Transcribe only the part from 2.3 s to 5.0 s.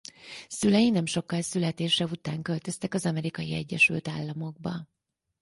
költöztek az Amerikai Egyesült Államokba.